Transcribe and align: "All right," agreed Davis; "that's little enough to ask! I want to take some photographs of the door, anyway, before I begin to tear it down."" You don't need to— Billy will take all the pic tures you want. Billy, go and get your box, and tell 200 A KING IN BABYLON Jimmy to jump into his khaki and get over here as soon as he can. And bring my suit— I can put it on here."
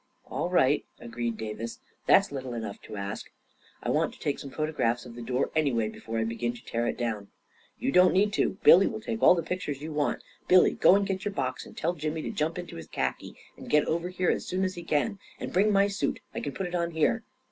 "All 0.25 0.49
right," 0.49 0.83
agreed 0.99 1.37
Davis; 1.37 1.79
"that's 2.07 2.31
little 2.31 2.55
enough 2.55 2.81
to 2.85 2.95
ask! 2.95 3.29
I 3.83 3.91
want 3.91 4.13
to 4.15 4.19
take 4.19 4.39
some 4.39 4.49
photographs 4.49 5.05
of 5.05 5.13
the 5.13 5.21
door, 5.21 5.51
anyway, 5.55 5.89
before 5.89 6.17
I 6.17 6.23
begin 6.23 6.53
to 6.53 6.65
tear 6.65 6.87
it 6.87 6.97
down."" 6.97 7.27
You 7.79 7.91
don't 7.91 8.11
need 8.11 8.33
to— 8.33 8.57
Billy 8.63 8.87
will 8.87 8.99
take 8.99 9.21
all 9.21 9.35
the 9.35 9.43
pic 9.43 9.59
tures 9.59 9.79
you 9.79 9.93
want. 9.93 10.23
Billy, 10.47 10.71
go 10.73 10.95
and 10.95 11.05
get 11.05 11.23
your 11.23 11.35
box, 11.35 11.67
and 11.67 11.77
tell 11.77 11.93
200 11.93 11.93
A 11.93 12.01
KING 12.01 12.07
IN 12.07 12.11
BABYLON 12.11 12.23
Jimmy 12.23 12.33
to 12.35 12.39
jump 12.39 12.57
into 12.57 12.75
his 12.77 12.87
khaki 12.87 13.35
and 13.55 13.69
get 13.69 13.85
over 13.85 14.09
here 14.09 14.31
as 14.31 14.43
soon 14.47 14.63
as 14.63 14.73
he 14.73 14.81
can. 14.81 15.19
And 15.39 15.53
bring 15.53 15.71
my 15.71 15.85
suit— 15.87 16.19
I 16.33 16.39
can 16.39 16.53
put 16.53 16.65
it 16.65 16.73
on 16.73 16.89
here." 16.89 17.23